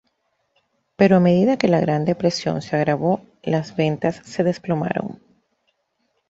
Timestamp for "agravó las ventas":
2.75-4.19